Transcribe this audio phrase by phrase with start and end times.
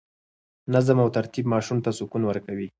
[0.73, 2.67] نظم او ترتیب ماشوم ته سکون ورکوي.